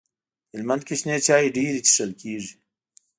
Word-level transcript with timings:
په 0.49 0.53
هلمند 0.57 0.81
کي 0.87 0.95
شنې 0.99 1.17
چاي 1.27 1.45
ډيري 1.55 1.79
چیښل 1.85 2.11
کیږي. 2.21 2.53